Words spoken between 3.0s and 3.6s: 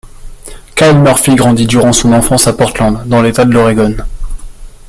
dans l'État de